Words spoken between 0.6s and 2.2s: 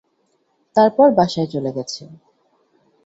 তারপর বাসায় চলে গেছে।